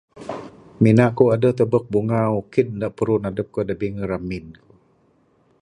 [0.83, 4.45] Mina kuk edeh tubek bunga orkid de puruh edep kuk de bengih remin.